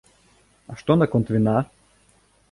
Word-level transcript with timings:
А 0.71 0.77
што 0.79 0.95
наконт 1.01 1.29
віна? 1.35 1.53